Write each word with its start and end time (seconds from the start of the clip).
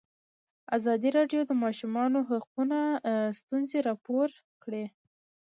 ازادي 0.77 1.09
راډیو 1.17 1.41
د 1.45 1.47
د 1.49 1.51
ماشومانو 1.63 2.19
حقونه 2.29 2.79
ستونزې 3.39 3.79
راپور 3.87 4.27
کړي. 4.63 4.85